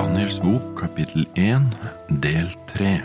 Daniels 0.00 0.38
bok, 0.40 0.78
kapittel 0.80 1.26
1, 1.34 1.66
del 2.08 2.46
3 2.72 3.02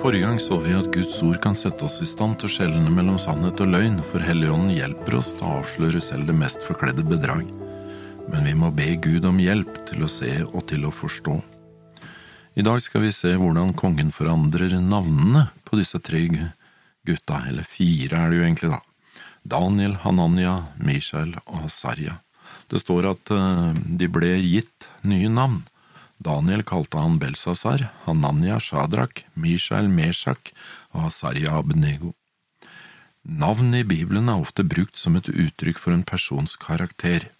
Forrige 0.00 0.22
gang 0.22 0.38
så 0.40 0.56
vi 0.62 0.72
at 0.72 0.88
Guds 0.94 1.18
ord 1.26 1.36
kan 1.44 1.58
sette 1.58 1.84
oss 1.84 1.98
i 2.00 2.08
stand 2.08 2.38
til 2.40 2.48
å 2.48 2.52
skjelne 2.54 2.88
mellom 2.88 3.18
sannhet 3.20 3.60
og 3.60 3.68
løgn, 3.74 3.98
for 4.08 4.24
Helligånden 4.24 4.72
hjelper 4.72 5.18
oss 5.18 5.34
til 5.34 5.44
å 5.44 5.58
avsløre 5.58 6.00
selv 6.00 6.30
det 6.30 6.38
mest 6.38 6.64
forkledde 6.64 7.04
bedrag. 7.10 7.44
Men 8.32 8.48
vi 8.48 8.56
må 8.56 8.72
be 8.72 8.88
Gud 9.04 9.28
om 9.28 9.42
hjelp 9.42 9.82
til 9.90 10.06
å 10.06 10.10
se 10.14 10.32
og 10.46 10.64
til 10.72 10.88
å 10.88 10.94
forstå. 11.02 11.36
I 12.56 12.64
dag 12.64 12.80
skal 12.80 13.04
vi 13.04 13.12
se 13.12 13.36
hvordan 13.36 13.76
kongen 13.76 14.16
forandrer 14.16 14.78
navnene 14.80 15.50
på 15.68 15.76
disse 15.76 16.00
tre 16.00 16.24
gutta, 16.24 17.44
eller 17.50 17.68
fire 17.68 18.16
er 18.16 18.32
det 18.32 18.40
jo 18.40 18.48
egentlig, 18.48 18.76
da. 18.78 18.80
Daniel, 19.44 20.00
Hananya, 20.06 20.62
Mishael 20.80 21.36
og 21.44 21.66
Hasarja. 21.66 22.22
Det 22.70 22.80
står 22.82 23.10
at 23.12 23.32
eh, 23.34 23.70
de 24.00 24.08
ble 24.10 24.34
gitt 24.40 24.88
nye 25.02 25.30
navn. 25.30 25.62
Daniel 26.24 26.62
kalte 26.64 27.00
han 27.02 27.18
Belsasar, 27.20 27.88
Hananya 28.06 28.60
Shadrak, 28.62 29.24
Mishael 29.34 29.90
Meshak 29.90 30.52
og 30.94 31.08
Asarya 31.10 31.58
Abnego. 31.58 32.14
Navn 33.24 33.74
i 33.74 33.82
Bibelen 33.84 34.28
er 34.28 34.40
ofte 34.40 34.64
brukt 34.64 35.00
som 35.00 35.16
et 35.16 35.28
uttrykk 35.28 35.80
for 35.80 35.96
en 35.96 36.04
persons 36.04 36.56
karakter. 36.60 37.30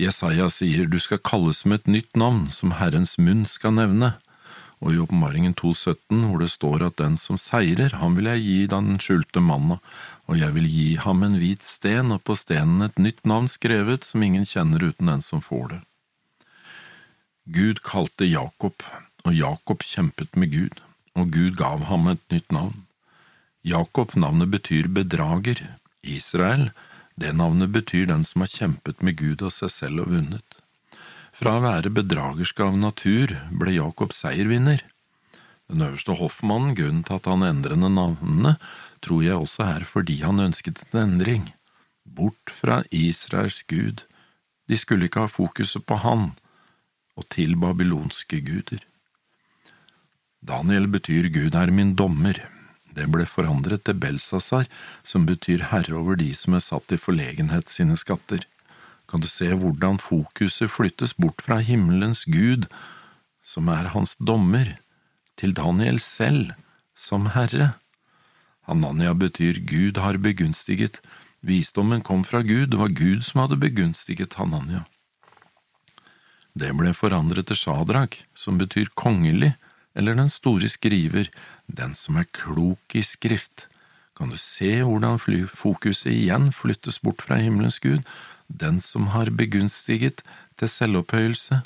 Jesaja 0.00 0.48
sier 0.52 0.86
du 0.88 0.98
skal 1.00 1.20
kalles 1.24 1.64
med 1.64 1.80
et 1.80 1.92
nytt 1.96 2.16
navn 2.16 2.46
som 2.52 2.76
Herrens 2.78 3.16
munn 3.18 3.46
skal 3.48 3.74
nevne, 3.76 4.14
og 4.80 4.94
i 4.94 5.00
Åpenbaringen 5.02 5.54
2,17 5.60 6.24
hvor 6.26 6.40
det 6.40 6.50
står 6.52 6.84
at 6.86 6.96
den 7.00 7.18
som 7.20 7.38
seirer, 7.40 7.94
han 8.00 8.16
vil 8.16 8.30
jeg 8.30 8.44
gi 8.44 8.58
den 8.72 8.96
skjulte 9.02 9.42
manna, 9.44 9.78
og 10.28 10.40
jeg 10.40 10.54
vil 10.56 10.68
gi 10.70 10.88
ham 11.04 11.24
en 11.26 11.36
hvit 11.40 11.64
sten, 11.66 12.12
og 12.14 12.24
på 12.24 12.36
stenen 12.38 12.86
et 12.86 12.98
nytt 12.98 13.24
navn 13.28 13.48
skrevet 13.50 14.06
som 14.08 14.24
ingen 14.24 14.46
kjenner 14.48 14.84
uten 14.88 15.12
den 15.12 15.24
som 15.26 15.44
får 15.44 15.66
det. 15.74 15.80
Gud 17.50 17.82
kalte 17.84 18.28
Jakob, 18.28 18.84
og 19.26 19.34
Jakob 19.36 19.84
kjempet 19.84 20.36
med 20.36 20.54
Gud, 20.54 20.80
og 21.18 21.34
Gud 21.34 21.58
gav 21.60 21.84
ham 21.90 22.08
et 22.08 22.22
nytt 22.32 22.54
navn. 22.54 22.86
Jakob 23.66 24.14
navnet 24.16 24.48
betyr 24.54 24.88
bedrager, 24.88 25.66
Israel 26.00 26.70
det 27.20 27.34
navnet 27.36 27.68
betyr 27.74 28.06
den 28.08 28.24
som 28.24 28.40
har 28.40 28.48
kjempet 28.48 29.02
med 29.04 29.18
Gud 29.18 29.42
og 29.44 29.52
seg 29.52 29.72
selv 29.74 30.06
og 30.06 30.14
vunnet. 30.14 30.59
Fra 31.40 31.54
å 31.56 31.60
være 31.64 31.88
bedragersk 31.96 32.58
av 32.60 32.74
natur 32.76 33.30
ble 33.56 33.72
Jakob 33.78 34.10
seiervinner. 34.12 34.82
Den 35.72 35.86
øverste 35.86 36.12
hoffmannen, 36.18 36.74
grunnen 36.76 37.06
til 37.08 37.16
at 37.16 37.28
han 37.30 37.46
endrende 37.46 37.88
navnene, 37.94 38.58
tror 39.00 39.22
jeg 39.24 39.38
også 39.40 39.64
er 39.64 39.86
fordi 39.88 40.18
han 40.20 40.42
ønsket 40.44 40.82
en 40.90 40.98
endring. 41.00 41.46
Bort 42.04 42.52
fra 42.52 42.82
Israels 42.92 43.62
gud. 43.72 44.04
De 44.68 44.76
skulle 44.76 45.08
ikke 45.08 45.24
ha 45.24 45.32
fokuset 45.32 45.86
på 45.88 45.96
han, 46.04 46.34
og 47.16 47.24
til 47.32 47.56
babylonske 47.56 48.42
guder. 48.44 48.84
Daniel 50.44 50.92
betyr 50.92 51.32
Gud 51.32 51.56
er 51.56 51.72
min 51.72 51.96
dommer. 51.96 52.36
Det 52.92 53.08
ble 53.08 53.24
forandret 53.24 53.88
til 53.88 53.96
Belsasar, 53.96 54.68
som 55.00 55.24
betyr 55.24 55.70
herre 55.72 55.96
over 55.96 56.20
de 56.20 56.34
som 56.36 56.52
er 56.58 56.68
satt 56.68 56.92
i 56.92 57.00
forlegenhet 57.00 57.72
sine 57.72 57.96
skatter. 57.96 58.44
Kan 59.10 59.24
du 59.24 59.26
se 59.26 59.48
hvordan 59.58 59.98
fokuset 59.98 60.70
flyttes 60.70 61.16
bort 61.18 61.42
fra 61.42 61.58
himmelens 61.66 62.22
Gud, 62.30 62.68
som 63.42 63.68
er 63.68 63.90
hans 63.90 64.14
dommer, 64.22 64.76
til 65.40 65.54
Daniel 65.56 65.98
selv, 65.98 66.52
som 66.94 67.32
herre? 67.34 67.72
Hanania 68.68 69.16
betyr 69.18 69.58
Gud 69.66 69.98
har 69.98 70.20
begunstiget, 70.22 71.00
visdommen 71.42 72.04
kom 72.06 72.22
fra 72.22 72.44
Gud, 72.46 72.68
det 72.70 72.78
var 72.78 72.94
Gud 72.94 73.24
som 73.26 73.42
hadde 73.42 73.58
begunstiget 73.58 74.36
Hanania. 74.38 74.84
Det 76.54 76.70
ble 76.76 76.92
forandret 76.94 77.48
til 77.50 77.58
Shadrach, 77.58 78.20
som 78.34 78.58
betyr 78.62 78.92
kongelig, 78.94 79.56
eller 79.94 80.14
den 80.14 80.30
store 80.30 80.68
skriver, 80.70 81.30
den 81.66 81.94
som 81.98 82.18
er 82.20 82.30
klok 82.30 82.94
i 82.94 83.02
skrift. 83.02 83.66
Kan 84.14 84.30
du 84.30 84.38
se 84.38 84.82
hvordan 84.84 85.18
fokuset 85.50 86.12
igjen 86.12 86.50
flyttes 86.52 87.00
bort 87.02 87.22
fra 87.24 87.40
himmelens 87.40 87.80
Gud, 87.82 88.04
den 88.50 88.80
som 88.82 89.10
har 89.14 89.30
begunstiget 89.30 90.24
til 90.58 90.68
selvopphøyelse? 90.68 91.62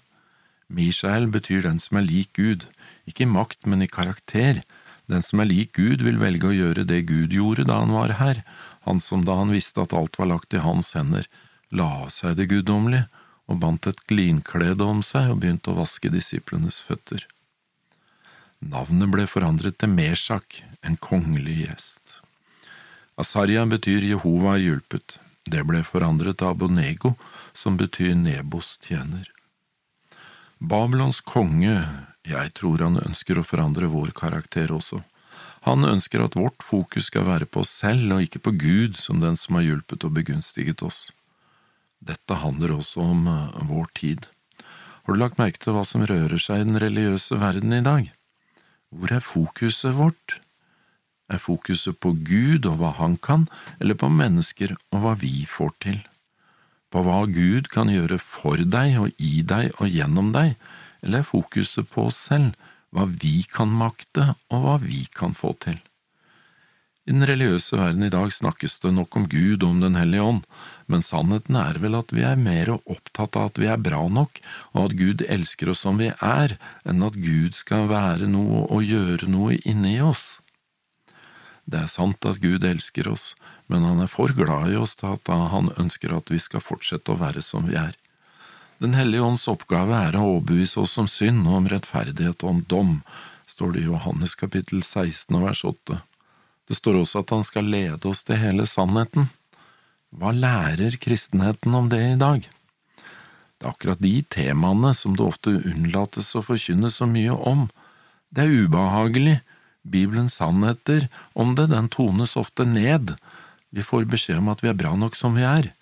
Mishael 0.69 1.29
betyr 1.33 1.65
den 1.65 1.81
som 1.81 1.99
er 2.01 2.07
lik 2.07 2.33
Gud, 2.37 2.69
ikke 3.09 3.25
i 3.25 3.31
makt, 3.31 3.67
men 3.67 3.83
i 3.85 3.91
karakter, 3.91 4.63
den 5.09 5.23
som 5.23 5.41
er 5.41 5.51
lik 5.51 5.75
Gud, 5.77 6.05
vil 6.05 6.21
velge 6.21 6.49
å 6.49 6.57
gjøre 6.57 6.87
det 6.89 7.05
Gud 7.09 7.35
gjorde 7.37 7.67
da 7.69 7.81
han 7.83 7.93
var 7.93 8.17
her, 8.21 8.45
han 8.85 9.01
som 9.01 9.25
da 9.25 9.37
han 9.41 9.53
visste 9.53 9.85
at 9.85 9.97
alt 9.97 10.19
var 10.21 10.31
lagt 10.33 10.57
i 10.57 10.63
hans 10.65 10.93
hender, 10.97 11.29
la 11.73 11.89
av 12.05 12.11
seg 12.15 12.37
det 12.39 12.49
guddommelige 12.53 13.09
og 13.51 13.61
bandt 13.61 13.89
et 13.91 14.01
glinklede 14.09 14.85
om 14.85 15.03
seg 15.05 15.33
og 15.33 15.41
begynte 15.43 15.73
å 15.73 15.79
vaske 15.79 16.13
disiplenes 16.13 16.81
føtter. 16.85 17.27
Navnet 18.65 19.11
ble 19.13 19.27
forandret 19.29 19.77
til 19.81 19.93
Meshak, 19.93 20.63
en 20.81 20.97
kongelig 20.97 21.59
gjest. 21.67 22.21
Asarja 23.21 23.67
betyr 23.69 24.07
Jehova 24.09 24.57
er 24.57 24.65
hjulpet. 24.65 25.19
Det 25.45 25.63
ble 25.69 25.83
forandret 25.85 26.41
til 26.41 26.51
Abonego, 26.51 27.15
som 27.53 27.77
betyr 27.77 28.15
Nebos 28.17 28.79
tjener. 28.83 29.29
Babylons 30.59 31.21
konge 31.21 31.77
jeg 32.25 32.55
tror 32.57 32.81
han 32.81 32.97
ønsker 33.03 33.37
å 33.37 33.45
forandre 33.45 33.91
vår 33.93 34.15
karakter 34.17 34.73
også. 34.73 35.03
Han 35.69 35.85
ønsker 35.85 36.23
at 36.25 36.37
vårt 36.37 36.65
fokus 36.65 37.11
skal 37.11 37.27
være 37.29 37.49
på 37.49 37.61
oss 37.65 37.73
selv 37.83 38.17
og 38.17 38.25
ikke 38.25 38.41
på 38.47 38.55
Gud 38.61 38.97
som 39.01 39.21
den 39.21 39.37
som 39.37 39.59
har 39.59 39.67
hjulpet 39.67 40.07
og 40.09 40.15
begunstiget 40.17 40.85
oss. 40.85 41.11
Dette 42.05 42.41
handler 42.41 42.75
også 42.79 43.05
om 43.05 43.29
eh, 43.29 43.61
vår 43.69 43.89
tid. 43.97 44.27
Har 45.05 45.17
du 45.17 45.21
lagt 45.21 45.41
merke 45.41 45.61
til 45.61 45.77
hva 45.77 45.85
som 45.89 46.05
rører 46.09 46.41
seg 46.41 46.63
i 46.63 46.67
den 46.69 46.81
religiøse 46.81 47.37
verden 47.41 47.77
i 47.77 47.85
dag? 47.85 48.09
Hvor 48.93 49.13
er 49.13 49.25
fokuset 49.25 49.97
vårt? 49.97 50.39
Er 51.33 51.41
fokuset 51.41 51.97
på 52.05 52.13
Gud 52.27 52.67
og 52.69 52.81
hva 52.81 52.93
Han 52.99 53.17
kan, 53.17 53.47
eller 53.81 53.97
på 53.97 54.11
mennesker 54.13 54.77
og 54.93 55.01
hva 55.05 55.15
vi 55.21 55.47
får 55.49 55.73
til? 55.81 56.03
På 56.93 57.03
hva 57.07 57.25
Gud 57.27 57.71
kan 57.73 57.89
gjøre 57.91 58.21
for 58.23 58.61
deg 58.61 58.99
og 59.01 59.17
i 59.19 59.41
deg 59.43 59.73
og 59.81 59.89
gjennom 59.89 60.35
deg, 60.37 60.55
eller 61.03 61.25
er 61.25 61.31
fokuset 61.31 61.89
på 61.91 62.09
oss 62.11 62.21
selv, 62.29 62.53
hva 62.95 63.09
vi 63.09 63.43
kan 63.51 63.73
makte 63.73 64.35
og 64.53 64.63
hva 64.63 64.77
vi 64.85 65.05
kan 65.11 65.35
få 65.35 65.57
til? 65.65 65.81
I 67.05 67.13
den 67.13 67.27
religiøse 67.29 67.77
verden 67.77 68.07
i 68.07 68.13
dag 68.13 68.31
snakkes 68.33 68.79
det 68.81 68.95
nok 68.97 69.17
om 69.19 69.27
Gud 69.29 69.65
og 69.65 69.75
om 69.75 69.81
Den 69.83 69.99
hellige 69.99 70.25
ånd, 70.25 70.47
men 70.89 71.05
sannheten 71.05 71.59
er 71.61 71.77
vel 71.83 71.99
at 71.99 72.15
vi 72.17 72.25
er 72.25 72.41
mer 72.41 72.71
opptatt 72.77 73.37
av 73.37 73.51
at 73.51 73.61
vi 73.61 73.69
er 73.69 73.83
bra 73.89 74.07
nok, 74.09 74.41
og 74.73 74.87
at 74.87 74.97
Gud 74.97 75.25
elsker 75.29 75.73
oss 75.73 75.83
som 75.85 76.01
vi 76.01 76.09
er, 76.15 76.57
enn 76.89 77.05
at 77.05 77.19
Gud 77.21 77.59
skal 77.59 77.91
være 77.93 78.31
noe 78.31 78.65
og 78.71 78.89
gjøre 78.89 79.29
noe 79.29 79.59
inni 79.69 79.99
oss. 80.01 80.39
Det 81.65 81.81
er 81.81 81.91
sant 81.91 82.27
at 82.29 82.41
Gud 82.43 82.65
elsker 82.65 83.09
oss, 83.09 83.33
men 83.73 83.85
han 83.87 84.03
er 84.05 84.11
for 84.13 84.33
glad 84.37 84.73
i 84.73 84.79
oss 84.81 84.97
til 85.01 85.15
at 85.17 85.31
han 85.31 85.71
ønsker 85.81 86.13
at 86.17 86.33
vi 86.33 86.41
skal 86.43 86.65
fortsette 86.65 87.13
å 87.13 87.21
være 87.21 87.43
som 87.43 87.69
vi 87.69 87.79
er. 87.81 87.95
Den 88.83 88.97
hellige 88.99 89.25
ånds 89.25 89.47
oppgave 89.49 89.97
er 89.97 90.17
å 90.19 90.27
overbevise 90.35 90.83
oss 90.83 90.99
om 91.01 91.09
synd 91.09 91.47
og 91.47 91.61
om 91.63 91.71
rettferdighet 91.71 92.43
og 92.45 92.51
om 92.51 92.65
dom, 92.69 92.91
står 93.49 93.77
det 93.77 93.85
i 93.85 93.87
Johannes 93.87 94.35
kapittel 94.37 94.83
16 94.83 95.39
og 95.39 95.47
vers 95.47 95.63
8. 95.65 96.01
Det 96.69 96.77
står 96.77 96.99
også 97.01 97.23
at 97.23 97.33
han 97.33 97.47
skal 97.47 97.71
lede 97.71 98.11
oss 98.11 98.25
til 98.27 98.41
hele 98.41 98.67
sannheten. 98.69 99.31
Hva 100.15 100.35
lærer 100.35 100.99
kristenheten 101.01 101.75
om 101.77 101.89
det 101.93 102.03
i 102.03 102.19
dag? 102.21 102.45
Det 103.59 103.67
er 103.67 103.73
akkurat 103.73 104.03
de 104.03 104.15
temaene 104.33 104.93
som 104.97 105.15
det 105.17 105.25
ofte 105.25 105.55
unnlates 105.55 106.35
å 106.37 106.43
forkynne 106.45 106.91
så 106.93 107.07
mye 107.09 107.35
om. 107.35 107.69
Det 108.35 108.45
er 108.45 108.67
ubehagelig, 108.67 109.39
Bibelens 109.85 110.41
sannheter 110.41 111.09
om 111.33 111.55
det, 111.55 111.69
den 111.71 111.89
tones 111.93 112.37
ofte 112.41 112.65
ned, 112.65 113.15
vi 113.71 113.83
får 113.83 114.07
beskjed 114.11 114.41
om 114.41 114.53
at 114.53 114.63
vi 114.65 114.71
er 114.71 114.79
bra 114.79 114.95
nok 114.97 115.17
som 115.19 115.37
vi 115.37 115.45
er. 115.47 115.73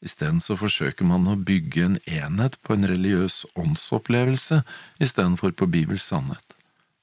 Isteden 0.00 0.40
så 0.40 0.56
forsøker 0.56 1.04
man 1.04 1.28
å 1.28 1.36
bygge 1.36 1.84
en 1.84 1.98
enhet 2.08 2.56
på 2.64 2.76
en 2.76 2.86
religiøs 2.88 3.42
åndsopplevelse 3.58 4.62
istedenfor 5.02 5.52
på 5.52 5.68
Bibels 5.68 6.06
sannhet. 6.08 6.54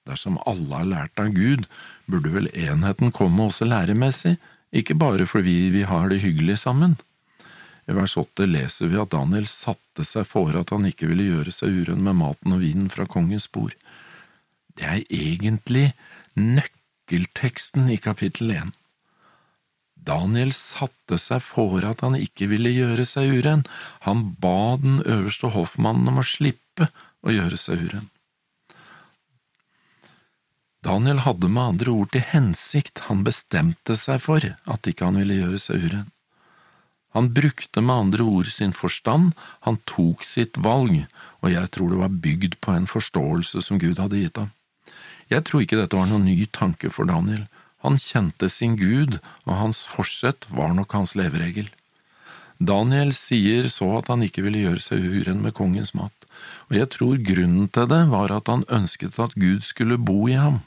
Dersom 0.08 0.40
alle 0.48 0.80
har 0.80 0.88
lært 0.88 1.22
av 1.22 1.34
Gud, 1.36 1.68
burde 2.08 2.32
vel 2.34 2.48
enheten 2.56 3.12
komme 3.14 3.50
også 3.50 3.68
læremessig, 3.68 4.38
ikke 4.72 4.98
bare 4.98 5.28
fordi 5.30 5.68
vi 5.76 5.84
har 5.88 6.10
det 6.10 6.24
hyggelig 6.24 6.62
sammen. 6.64 6.96
I 7.88 7.96
vers 7.96 8.18
åtte 8.20 8.48
leser 8.48 8.90
vi 8.92 9.00
at 9.00 9.14
Daniel 9.14 9.46
satte 9.48 10.04
seg 10.08 10.28
for 10.28 10.56
at 10.60 10.74
han 10.74 10.88
ikke 10.90 11.08
ville 11.12 11.30
gjøre 11.30 11.54
seg 11.56 11.84
uren 11.84 12.04
med 12.04 12.18
maten 12.20 12.56
og 12.56 12.64
vinen 12.64 12.90
fra 12.92 13.06
kongens 13.08 13.48
bord. 13.52 13.76
Det 14.76 14.88
er 14.88 15.06
egentlig 15.08 15.92
nøkkelteksten 16.38 17.90
i 17.90 17.98
kapittel 17.98 18.52
1. 18.54 18.76
Daniel 20.08 20.54
satte 20.56 21.18
seg 21.20 21.42
for 21.44 21.84
at 21.84 22.04
han 22.06 22.16
ikke 22.16 22.48
ville 22.52 22.72
gjøre 22.72 23.06
seg 23.10 23.34
uren, 23.40 23.66
han 24.06 24.30
ba 24.40 24.78
den 24.80 25.02
øverste 25.02 25.50
hoffmannen 25.56 26.14
om 26.14 26.22
å 26.22 26.28
slippe 26.28 26.92
å 27.26 27.34
gjøre 27.34 27.58
seg 27.60 27.88
uren. 27.90 28.06
Daniel 30.86 31.24
hadde 31.26 31.50
med 31.52 31.74
andre 31.74 31.92
ord 31.92 32.14
til 32.14 32.24
hensikt, 32.24 33.02
han 33.10 33.26
bestemte 33.28 33.98
seg 34.00 34.22
for 34.24 34.46
at 34.46 34.88
ikke 34.88 35.10
han 35.10 35.18
ville 35.20 35.42
gjøre 35.42 35.60
seg 35.60 35.90
uren. 35.90 36.06
Han 37.18 37.32
brukte 37.34 37.82
med 37.82 37.96
andre 37.96 38.24
ord 38.30 38.52
sin 38.54 38.76
forstand, 38.78 39.34
han 39.66 39.80
tok 39.90 40.24
sitt 40.28 40.60
valg, 40.62 41.02
og 41.42 41.50
jeg 41.50 41.72
tror 41.74 41.92
det 41.92 42.02
var 42.04 42.20
bygd 42.28 42.60
på 42.62 42.76
en 42.78 42.86
forståelse 42.88 43.64
som 43.66 43.82
Gud 43.82 43.98
hadde 44.00 44.22
gitt 44.22 44.38
ham. 44.38 44.54
Jeg 45.28 45.44
tror 45.48 45.64
ikke 45.64 45.80
dette 45.80 45.98
var 45.98 46.08
noen 46.08 46.28
ny 46.28 46.46
tanke 46.56 46.92
for 46.94 47.10
Daniel. 47.10 47.48
Han 47.84 48.00
kjente 48.00 48.50
sin 48.50 48.78
Gud, 48.80 49.20
og 49.46 49.60
hans 49.60 49.84
forsett 49.88 50.48
var 50.50 50.74
nok 50.76 50.96
hans 50.96 51.16
leveregel. 51.20 51.68
Daniel 52.58 53.12
sier 53.14 53.68
så 53.70 53.90
at 54.00 54.08
han 54.10 54.24
ikke 54.26 54.42
ville 54.46 54.64
gjøre 54.64 54.82
seg 54.82 55.04
uren 55.04 55.44
med 55.44 55.54
kongens 55.58 55.94
mat, 55.94 56.26
og 56.70 56.80
jeg 56.80 56.90
tror 56.96 57.20
grunnen 57.22 57.68
til 57.70 57.86
det 57.92 58.02
var 58.10 58.34
at 58.34 58.50
han 58.50 58.66
ønsket 58.74 59.20
at 59.22 59.36
Gud 59.38 59.62
skulle 59.68 60.00
bo 60.02 60.26
i 60.32 60.40
ham. 60.40 60.64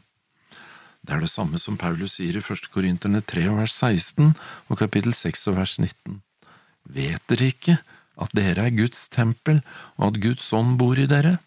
Det 1.02 1.16
er 1.16 1.24
det 1.24 1.32
samme 1.32 1.58
som 1.58 1.78
Paulus 1.80 2.18
sier 2.18 2.36
i 2.36 2.42
1. 2.44 2.68
Korinterne 2.70 3.24
3 3.26 3.48
vers 3.56 3.74
16 3.74 4.34
og 4.68 4.78
kapittel 4.78 5.16
6 5.16 5.48
og 5.50 5.56
vers 5.56 5.78
19. 5.80 6.20
Vet 6.84 7.24
dere 7.32 7.48
ikke 7.50 7.78
at 8.20 8.36
dere 8.36 8.68
er 8.68 8.76
Guds 8.76 9.08
tempel, 9.08 9.62
og 9.96 10.12
at 10.12 10.20
Guds 10.22 10.52
ånd 10.52 10.76
bor 10.78 11.00
i 11.00 11.08
dere? 11.10 11.38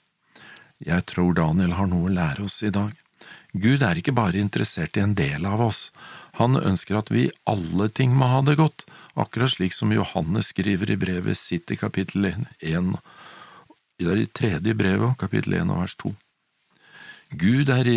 Jeg 0.83 1.05
tror 1.07 1.37
Daniel 1.37 1.77
har 1.77 1.87
noe 1.87 2.09
å 2.09 2.13
lære 2.17 2.49
oss 2.49 2.59
i 2.65 2.73
dag. 2.73 2.91
Gud 3.53 3.83
er 3.85 3.99
ikke 3.99 4.15
bare 4.17 4.41
interessert 4.41 4.97
i 4.97 5.03
en 5.03 5.13
del 5.17 5.45
av 5.45 5.61
oss, 5.61 5.91
han 6.41 6.57
ønsker 6.57 6.97
at 6.97 7.11
vi 7.13 7.27
i 7.27 7.33
alle 7.45 7.89
ting 7.93 8.15
må 8.17 8.25
ha 8.31 8.41
det 8.41 8.57
godt, 8.57 8.87
akkurat 9.13 9.53
slik 9.53 9.75
som 9.77 9.93
Johannes 9.93 10.49
skriver 10.49 10.89
i 10.89 10.97
brevet 10.97 11.37
sitt 11.37 11.69
i 11.69 11.77
kapittel 11.77 12.31
1, 12.33 12.93
i 14.01 14.07
det 14.09 14.31
tredje 14.33 14.73
brevet, 14.73 15.13
kapittel 15.21 15.59
1 15.59 15.69
og 15.69 15.83
vers 15.83 15.97
2. 16.01 16.13
Gud 17.43 17.69
er 17.73 17.89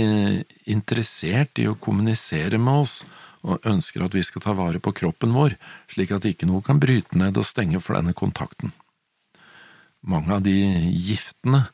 interessert 0.68 1.60
i 1.60 1.66
å 1.68 1.76
kommunisere 1.80 2.60
med 2.60 2.84
oss 2.84 2.98
og 3.46 3.64
ønsker 3.68 4.04
at 4.04 4.14
vi 4.16 4.24
skal 4.26 4.44
ta 4.44 4.52
vare 4.56 4.80
på 4.82 4.92
kroppen 4.96 5.32
vår, 5.36 5.56
slik 5.92 6.12
at 6.12 6.28
ikke 6.28 6.48
noe 6.48 6.64
kan 6.64 6.80
bryte 6.82 7.16
ned 7.16 7.36
og 7.40 7.48
stenge 7.48 7.80
for 7.80 7.96
denne 7.96 8.16
kontakten. 8.16 8.72
Mange 10.06 10.36
av 10.36 10.44
de 10.44 10.56
giftene 10.92 11.66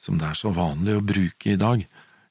som 0.00 0.16
det 0.20 0.30
er 0.30 0.38
så 0.38 0.52
vanlig 0.54 0.96
å 0.96 1.04
bruke 1.04 1.52
i 1.52 1.60
dag, 1.60 1.84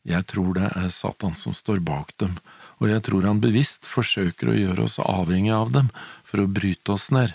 jeg 0.08 0.26
tror 0.32 0.56
det 0.56 0.70
er 0.80 0.90
Satan 0.94 1.36
som 1.36 1.56
står 1.56 1.82
bak 1.84 2.14
dem, 2.22 2.38
og 2.80 2.88
jeg 2.88 3.04
tror 3.08 3.28
han 3.28 3.42
bevisst 3.44 3.88
forsøker 3.90 4.52
å 4.52 4.58
gjøre 4.58 4.86
oss 4.88 5.00
avhengig 5.04 5.52
av 5.56 5.74
dem 5.76 5.90
for 6.24 6.44
å 6.44 6.52
bryte 6.52 6.96
oss 6.96 7.10
ned, 7.12 7.34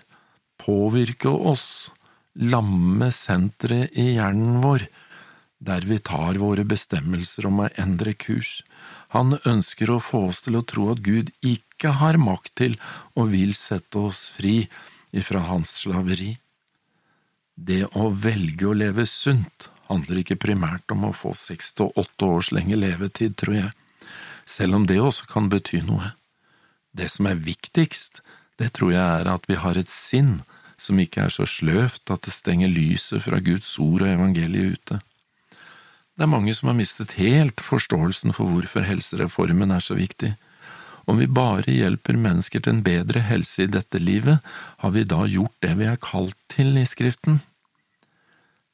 påvirke 0.60 1.28
oss, 1.28 1.90
lamme 2.34 3.10
senteret 3.12 3.92
i 3.92 4.14
hjernen 4.16 4.62
vår, 4.64 4.86
der 5.64 5.84
vi 5.88 6.00
tar 6.04 6.40
våre 6.40 6.64
bestemmelser 6.68 7.46
om 7.48 7.62
å 7.64 7.68
endre 7.80 8.14
kurs. 8.16 8.62
Han 9.14 9.36
ønsker 9.44 9.92
å 9.92 10.00
få 10.02 10.26
oss 10.30 10.42
til 10.44 10.58
å 10.58 10.64
tro 10.66 10.88
at 10.92 11.04
Gud 11.04 11.30
ikke 11.44 11.94
har 12.00 12.18
makt 12.20 12.54
til 12.60 12.78
og 13.14 13.30
vil 13.36 13.54
sette 13.56 14.00
oss 14.00 14.26
fri 14.34 14.64
ifra 15.14 15.44
hans 15.46 15.76
slaveri. 15.78 16.34
Det 17.54 17.84
å 17.94 18.08
velge 18.10 18.66
å 18.66 18.74
leve 18.74 19.06
sunt 19.06 19.68
handler 19.88 20.20
ikke 20.20 20.40
primært 20.40 20.90
om 20.94 21.06
å 21.08 21.14
få 21.16 21.34
seks 21.38 21.74
til 21.78 21.92
åtte 22.00 22.28
års 22.28 22.50
lenge 22.54 22.78
levetid, 22.78 23.36
tror 23.40 23.58
jeg, 23.58 23.72
selv 24.46 24.80
om 24.80 24.86
det 24.88 25.00
også 25.00 25.28
kan 25.30 25.50
bety 25.52 25.82
noe. 25.84 26.12
Det 26.94 27.10
som 27.10 27.26
er 27.26 27.40
viktigst, 27.42 28.22
det 28.60 28.74
tror 28.76 28.94
jeg 28.94 29.02
er 29.02 29.30
at 29.30 29.48
vi 29.50 29.58
har 29.58 29.78
et 29.78 29.90
sinn 29.90 30.38
som 30.80 30.98
ikke 31.00 31.26
er 31.26 31.32
så 31.32 31.46
sløvt 31.48 32.10
at 32.12 32.26
det 32.26 32.34
stenger 32.34 32.70
lyset 32.70 33.22
fra 33.24 33.40
Guds 33.42 33.72
ord 33.82 34.04
og 34.04 34.10
evangeliet 34.10 34.78
ute. 34.78 35.00
Det 36.14 36.26
er 36.26 36.30
mange 36.30 36.54
som 36.54 36.70
har 36.70 36.78
mistet 36.78 37.16
helt 37.18 37.62
forståelsen 37.62 38.34
for 38.36 38.50
hvorfor 38.50 38.86
helsereformen 38.86 39.74
er 39.74 39.82
så 39.82 39.96
viktig. 39.98 40.34
Om 41.10 41.18
vi 41.20 41.26
bare 41.26 41.74
hjelper 41.74 42.16
mennesker 42.16 42.62
til 42.62 42.76
en 42.76 42.84
bedre 42.86 43.24
helse 43.26 43.66
i 43.66 43.70
dette 43.70 43.98
livet, 44.00 44.38
har 44.78 44.94
vi 44.94 45.02
da 45.08 45.24
gjort 45.28 45.56
det 45.64 45.74
vi 45.80 45.88
er 45.90 46.00
kalt 46.00 46.38
til 46.54 46.78
i 46.80 46.86
Skriften? 46.88 47.42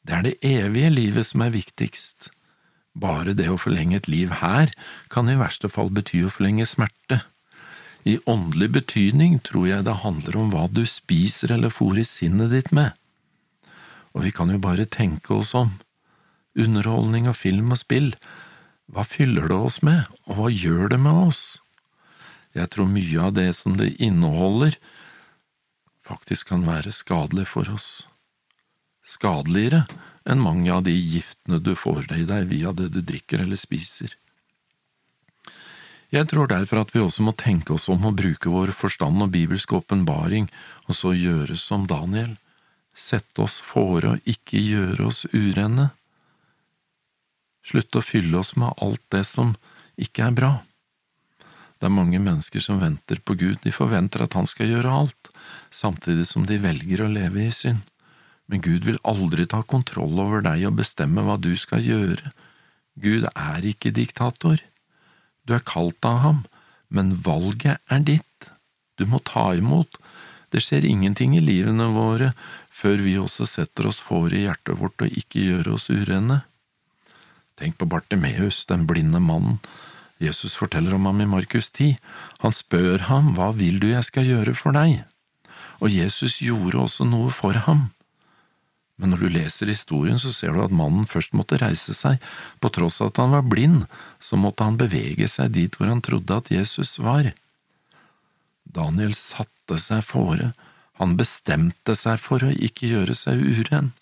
Det 0.06 0.16
er 0.16 0.22
det 0.24 0.38
evige 0.46 0.90
livet 0.92 1.28
som 1.28 1.42
er 1.44 1.52
viktigst. 1.52 2.30
Bare 2.96 3.34
det 3.36 3.48
å 3.52 3.58
forlenge 3.60 4.00
et 4.00 4.08
liv 4.10 4.32
her 4.40 4.72
kan 5.12 5.28
i 5.28 5.38
verste 5.38 5.68
fall 5.70 5.92
bety 5.94 6.24
å 6.24 6.32
forlenge 6.32 6.66
smerte. 6.66 7.20
I 8.08 8.16
åndelig 8.24 8.70
betydning 8.78 9.38
tror 9.44 9.68
jeg 9.68 9.84
det 9.84 10.00
handler 10.02 10.38
om 10.40 10.50
hva 10.54 10.64
du 10.72 10.86
spiser 10.88 11.52
eller 11.52 11.72
fôrer 11.72 12.08
sinnet 12.08 12.50
ditt 12.54 12.72
med. 12.72 12.96
Og 14.16 14.24
vi 14.24 14.32
kan 14.34 14.50
jo 14.50 14.58
bare 14.58 14.88
tenke 14.88 15.36
oss 15.36 15.52
om. 15.54 15.76
Underholdning 16.58 17.28
og 17.30 17.36
film 17.38 17.70
og 17.70 17.78
spill, 17.78 18.14
hva 18.90 19.04
fyller 19.06 19.52
det 19.52 19.58
oss 19.68 19.78
med, 19.86 20.08
og 20.26 20.40
hva 20.40 20.48
gjør 20.50 20.96
det 20.96 20.98
med 21.04 21.28
oss? 21.28 21.60
Jeg 22.56 22.72
tror 22.72 22.90
mye 22.90 23.28
av 23.28 23.36
det 23.36 23.52
som 23.54 23.76
det 23.78 23.92
inneholder, 24.02 24.74
faktisk 26.02 26.50
kan 26.50 26.66
være 26.66 26.90
skadelig 26.90 27.46
for 27.52 27.70
oss 27.70 28.09
skadeligere 29.10 29.84
enn 30.28 30.42
mange 30.42 30.70
av 30.72 30.84
de 30.86 30.94
giftene 30.94 31.60
du 31.62 31.74
får 31.78 32.12
i 32.14 32.26
deg 32.28 32.48
via 32.50 32.72
det 32.76 32.90
du 32.94 33.00
drikker 33.02 33.42
eller 33.44 33.58
spiser. 33.58 34.14
Jeg 36.10 36.26
tror 36.26 36.50
derfor 36.50 36.82
at 36.82 36.90
vi 36.94 37.02
også 37.02 37.22
må 37.22 37.32
tenke 37.38 37.76
oss 37.76 37.86
om 37.92 38.08
å 38.08 38.14
bruke 38.14 38.50
vår 38.50 38.72
forstand 38.74 39.22
og 39.22 39.30
bibelske 39.34 39.76
åpenbaring, 39.78 40.48
og 40.90 40.96
så 40.98 41.14
gjøre 41.14 41.54
som 41.58 41.86
Daniel, 41.90 42.34
sette 42.94 43.44
oss 43.44 43.60
fore 43.62 44.16
og 44.16 44.32
ikke 44.32 44.58
gjøre 44.58 45.06
oss 45.06 45.22
urene. 45.30 45.92
Slutte 47.62 48.00
å 48.00 48.04
fylle 48.04 48.42
oss 48.42 48.56
med 48.58 48.74
alt 48.82 49.04
det 49.14 49.22
som 49.28 49.54
ikke 50.00 50.26
er 50.26 50.34
bra. 50.34 50.52
Det 51.78 51.86
er 51.86 51.94
mange 51.94 52.18
mennesker 52.20 52.60
som 52.60 52.82
venter 52.82 53.22
på 53.24 53.38
Gud, 53.38 53.60
de 53.62 53.72
forventer 53.72 54.26
at 54.26 54.34
Han 54.36 54.50
skal 54.50 54.68
gjøre 54.68 54.90
alt, 54.90 55.30
samtidig 55.70 56.26
som 56.28 56.42
de 56.44 56.58
velger 56.60 57.06
å 57.06 57.12
leve 57.12 57.46
i 57.46 57.54
synd. 57.54 57.86
Men 58.50 58.62
Gud 58.64 58.86
vil 58.88 58.98
aldri 59.06 59.46
ta 59.46 59.62
kontroll 59.62 60.18
over 60.18 60.42
deg 60.42 60.66
og 60.66 60.80
bestemme 60.80 61.22
hva 61.22 61.38
du 61.38 61.52
skal 61.58 61.84
gjøre. 61.86 62.32
Gud 62.98 63.28
er 63.30 63.66
ikke 63.66 63.94
diktator. 63.94 64.58
Du 65.46 65.54
er 65.54 65.62
kalt 65.66 66.04
av 66.04 66.18
ham, 66.24 66.40
men 66.90 67.14
valget 67.24 67.78
er 67.86 68.02
ditt. 68.02 68.50
Du 68.98 69.06
må 69.06 69.22
ta 69.24 69.52
imot. 69.54 70.00
Det 70.50 70.60
skjer 70.64 70.84
ingenting 70.88 71.36
i 71.38 71.44
livene 71.44 71.92
våre 71.94 72.32
før 72.80 73.02
vi 73.04 73.14
også 73.20 73.46
setter 73.46 73.86
oss 73.90 74.00
for 74.02 74.32
i 74.32 74.46
hjertet 74.46 74.78
vårt 74.80 75.04
og 75.04 75.20
ikke 75.22 75.44
gjør 75.44 75.74
oss 75.76 75.90
urene. 75.92 76.42
Tenk 77.60 77.76
på 77.78 77.88
Bartimeus, 77.92 78.64
den 78.66 78.86
blinde 78.88 79.20
mannen. 79.20 79.60
Jesus 80.20 80.56
forteller 80.56 80.96
om 80.96 81.06
ham 81.08 81.20
i 81.22 81.28
Markus 81.28 81.70
10. 81.70 81.94
Han 82.42 82.56
spør 82.56 83.06
ham, 83.08 83.32
Hva 83.36 83.50
vil 83.56 83.78
du 83.80 83.88
jeg 83.92 84.04
skal 84.04 84.28
gjøre 84.28 84.56
for 84.56 84.76
deg? 84.76 85.04
Og 85.80 85.92
Jesus 85.92 86.40
gjorde 86.44 86.82
også 86.82 87.06
noe 87.08 87.30
for 87.32 87.56
ham. 87.68 87.88
Men 89.00 89.14
når 89.14 89.22
du 89.22 89.28
leser 89.32 89.70
historien, 89.72 90.18
så 90.20 90.28
ser 90.34 90.52
du 90.52 90.60
at 90.60 90.74
mannen 90.76 91.06
først 91.08 91.32
måtte 91.36 91.58
reise 91.62 91.94
seg, 91.96 92.20
på 92.60 92.68
tross 92.74 93.00
av 93.00 93.14
at 93.14 93.20
han 93.22 93.32
var 93.32 93.46
blind, 93.48 93.86
så 94.20 94.36
måtte 94.36 94.66
han 94.66 94.76
bevege 94.80 95.28
seg 95.30 95.54
dit 95.56 95.78
hvor 95.78 95.88
han 95.88 96.02
trodde 96.04 96.36
at 96.36 96.50
Jesus 96.52 96.98
var. 97.00 97.30
Daniel 98.68 99.16
satte 99.16 99.80
seg 99.80 100.04
fore, 100.04 100.52
han 101.00 101.16
bestemte 101.16 101.96
seg 101.96 102.20
for 102.20 102.44
å 102.44 102.52
ikke 102.52 102.90
gjøre 102.90 103.16
seg 103.16 103.40
uren. 103.40 103.94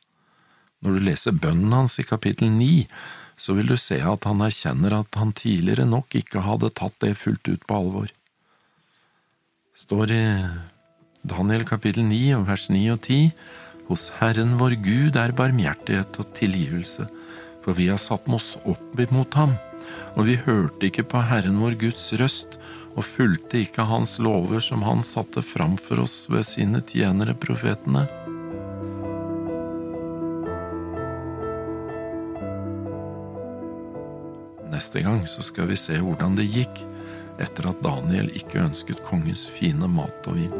Når 0.82 0.98
du 0.98 1.06
leser 1.06 1.38
bønnen 1.46 1.74
hans 1.74 1.94
i 2.02 2.06
kapittel 2.06 2.50
ni, 2.50 2.88
så 3.38 3.54
vil 3.54 3.70
du 3.70 3.76
se 3.78 4.00
at 4.02 4.26
han 4.26 4.42
erkjenner 4.42 4.96
at 4.96 5.18
han 5.18 5.30
tidligere 5.36 5.86
nok 5.86 6.16
ikke 6.18 6.42
hadde 6.42 6.72
tatt 6.74 6.96
det 7.04 7.14
fullt 7.20 7.46
ut 7.46 7.62
på 7.70 7.78
alvor. 7.78 8.10
Står 9.78 10.10
i 10.10 10.24
Daniel 11.22 11.62
kapittel 11.66 12.06
ni 12.10 12.34
vers 12.34 12.66
ni 12.70 12.82
og 12.90 13.04
ti, 13.06 13.28
hos 13.88 14.10
Herren 14.20 14.56
vår 14.60 14.76
Gud 14.84 15.16
er 15.16 15.32
barmhjertighet 15.36 16.18
og 16.20 16.32
tilgivelse, 16.36 17.08
for 17.64 17.76
vi 17.78 17.88
har 17.88 18.00
satt 18.00 18.28
oss 18.28 18.54
opp 18.68 19.00
imot 19.00 19.36
ham, 19.38 19.56
og 20.16 20.28
vi 20.28 20.36
hørte 20.44 20.88
ikke 20.88 21.06
på 21.08 21.22
Herren 21.24 21.60
vår 21.62 21.78
Guds 21.80 22.12
røst 22.20 22.58
og 22.98 23.06
fulgte 23.06 23.62
ikke 23.62 23.86
Hans 23.86 24.16
lover 24.18 24.60
som 24.64 24.82
Han 24.82 25.04
satte 25.06 25.42
fram 25.44 25.76
for 25.80 26.02
oss 26.02 26.24
ved 26.28 26.46
sine 26.48 26.82
tjenere 26.82 27.36
profetene. 27.38 28.06
Neste 34.68 35.02
gang 35.02 35.24
så 35.30 35.42
skal 35.46 35.70
vi 35.70 35.78
se 35.80 35.96
hvordan 36.02 36.36
det 36.38 36.50
gikk 36.50 36.82
etter 37.38 37.70
at 37.70 37.80
Daniel 37.84 38.28
ikke 38.34 38.64
ønsket 38.66 39.04
kongens 39.06 39.46
fine 39.46 39.88
mat 39.90 40.26
og 40.26 40.38
vin. 40.40 40.54